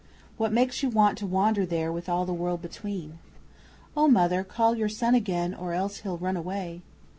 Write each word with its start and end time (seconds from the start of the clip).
What 0.35 0.51
makes 0.51 0.81
you 0.81 0.89
want 0.89 1.19
to 1.19 1.27
wander 1.27 1.63
there 1.63 1.91
with 1.91 2.09
all 2.09 2.25
the 2.25 2.33
world 2.33 2.59
between? 2.59 3.19
Oh, 3.95 4.07
Mother, 4.07 4.43
call 4.43 4.73
your 4.73 4.89
son 4.89 5.13
again 5.13 5.53
or 5.53 5.73
else 5.75 5.97
he'll 5.97 6.17
run 6.17 6.35
away. 6.37 6.81